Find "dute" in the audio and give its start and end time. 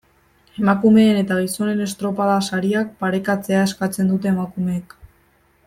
4.15-4.33